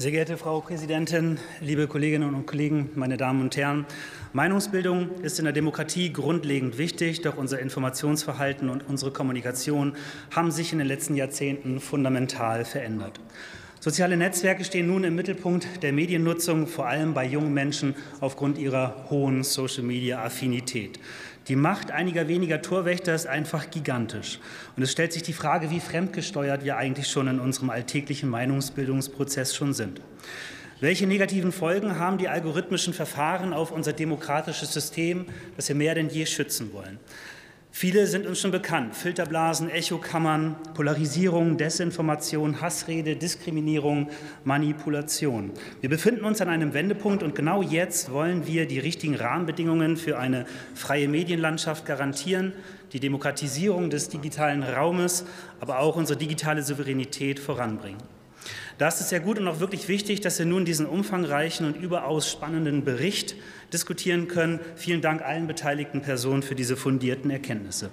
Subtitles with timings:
[0.00, 3.84] Sehr geehrte Frau Präsidentin, liebe Kolleginnen und Kollegen, meine Damen und Herren!
[4.32, 9.92] Meinungsbildung ist in der Demokratie grundlegend wichtig, doch unser Informationsverhalten und unsere Kommunikation
[10.34, 13.20] haben sich in den letzten Jahrzehnten fundamental verändert.
[13.82, 19.06] Soziale Netzwerke stehen nun im Mittelpunkt der Mediennutzung, vor allem bei jungen Menschen aufgrund ihrer
[19.08, 21.00] hohen Social-Media-Affinität.
[21.48, 24.38] Die Macht einiger weniger Torwächter ist einfach gigantisch.
[24.76, 29.56] Und es stellt sich die Frage, wie fremdgesteuert wir eigentlich schon in unserem alltäglichen Meinungsbildungsprozess
[29.56, 30.02] schon sind.
[30.80, 35.24] Welche negativen Folgen haben die algorithmischen Verfahren auf unser demokratisches System,
[35.56, 36.98] das wir mehr denn je schützen wollen?
[37.72, 38.96] Viele sind uns schon bekannt.
[38.96, 44.10] Filterblasen, Echokammern, Polarisierung, Desinformation, Hassrede, Diskriminierung,
[44.44, 45.52] Manipulation.
[45.80, 50.18] Wir befinden uns an einem Wendepunkt und genau jetzt wollen wir die richtigen Rahmenbedingungen für
[50.18, 52.54] eine freie Medienlandschaft garantieren,
[52.92, 55.24] die Demokratisierung des digitalen Raumes,
[55.60, 58.19] aber auch unsere digitale Souveränität voranbringen.
[58.80, 62.30] Da ist sehr gut und auch wirklich wichtig, dass wir nun diesen umfangreichen und überaus
[62.30, 63.34] spannenden Bericht
[63.74, 64.58] diskutieren können.
[64.74, 67.90] Vielen Dank allen beteiligten Personen für diese fundierten Erkenntnisse.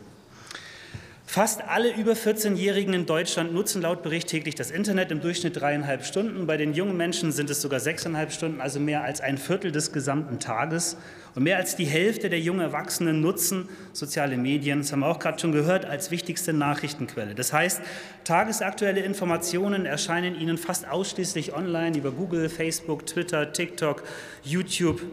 [1.38, 6.04] Fast alle über 14-Jährigen in Deutschland nutzen laut Bericht täglich das Internet, im Durchschnitt dreieinhalb
[6.04, 6.48] Stunden.
[6.48, 9.92] Bei den jungen Menschen sind es sogar sechseinhalb Stunden, also mehr als ein Viertel des
[9.92, 10.98] gesamten Tages.
[11.36, 15.20] Und mehr als die Hälfte der jungen Erwachsenen nutzen soziale Medien, das haben wir auch
[15.20, 17.36] gerade schon gehört, als wichtigste Nachrichtenquelle.
[17.36, 17.82] Das heißt,
[18.24, 24.02] tagesaktuelle Informationen erscheinen ihnen fast ausschließlich online über Google, Facebook, Twitter, TikTok,
[24.44, 25.04] YouTube,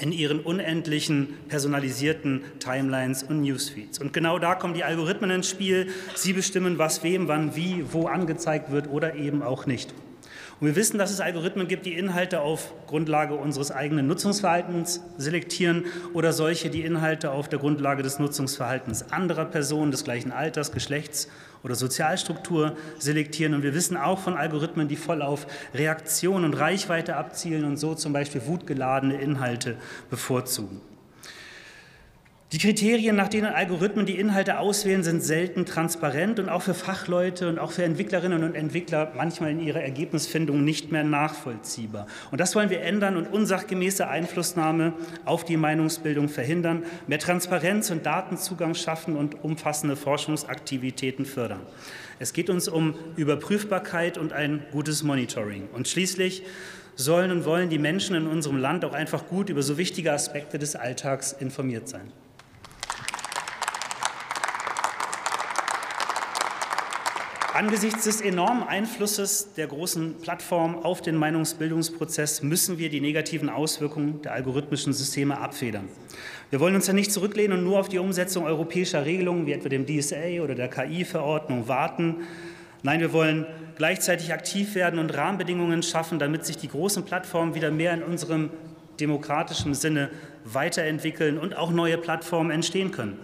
[0.00, 3.98] in ihren unendlichen personalisierten Timelines und Newsfeeds.
[3.98, 5.88] Und genau da kommen die Algorithmen ins Spiel.
[6.14, 9.94] Sie bestimmen, was wem, wann, wie, wo angezeigt wird oder eben auch nicht.
[10.60, 15.86] Und wir wissen, dass es Algorithmen gibt, die Inhalte auf Grundlage unseres eigenen Nutzungsverhaltens selektieren
[16.12, 21.28] oder solche, die Inhalte auf der Grundlage des Nutzungsverhaltens anderer Personen des gleichen Alters, Geschlechts
[21.62, 23.54] oder Sozialstruktur selektieren.
[23.54, 27.94] Und wir wissen auch von Algorithmen, die voll auf Reaktion und Reichweite abzielen und so
[27.94, 29.76] zum Beispiel wutgeladene Inhalte
[30.10, 30.80] bevorzugen.
[32.52, 37.48] Die Kriterien, nach denen Algorithmen die Inhalte auswählen, sind selten transparent und auch für Fachleute
[37.48, 42.08] und auch für Entwicklerinnen und Entwickler manchmal in ihrer Ergebnisfindung nicht mehr nachvollziehbar.
[42.32, 44.94] Und das wollen wir ändern und unsachgemäße Einflussnahme
[45.24, 51.60] auf die Meinungsbildung verhindern, mehr Transparenz und Datenzugang schaffen und umfassende Forschungsaktivitäten fördern.
[52.18, 55.68] Es geht uns um Überprüfbarkeit und ein gutes Monitoring.
[55.72, 56.42] Und schließlich
[56.96, 60.58] sollen und wollen die Menschen in unserem Land auch einfach gut über so wichtige Aspekte
[60.58, 62.12] des Alltags informiert sein.
[67.52, 74.22] Angesichts des enormen Einflusses der großen Plattformen auf den Meinungsbildungsprozess müssen wir die negativen Auswirkungen
[74.22, 75.88] der algorithmischen Systeme abfedern.
[76.50, 79.68] Wir wollen uns ja nicht zurücklehnen und nur auf die Umsetzung europäischer Regelungen wie etwa
[79.68, 82.18] dem DSA oder der KI-Verordnung warten.
[82.84, 83.46] Nein, wir wollen
[83.76, 88.50] gleichzeitig aktiv werden und Rahmenbedingungen schaffen, damit sich die großen Plattformen wieder mehr in unserem
[89.00, 90.10] demokratischen Sinne
[90.44, 93.18] weiterentwickeln und auch neue Plattformen entstehen können.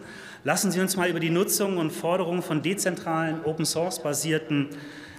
[0.46, 4.68] Lassen Sie uns mal über die Nutzung und Forderung von dezentralen, Open-Source-basierten,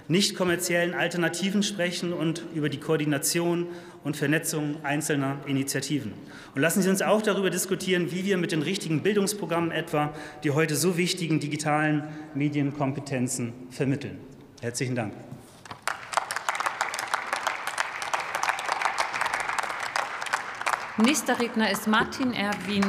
[0.08, 3.66] nicht kommerziellen Alternativen sprechen und über die Koordination
[4.04, 6.14] und Vernetzung einzelner Initiativen.
[6.54, 10.52] Und lassen Sie uns auch darüber diskutieren, wie wir mit den richtigen Bildungsprogrammen etwa die
[10.52, 14.16] heute so wichtigen digitalen Medienkompetenzen vermitteln.
[14.62, 15.12] Herzlichen Dank.
[20.96, 22.82] Nächster Redner ist Martin Erwin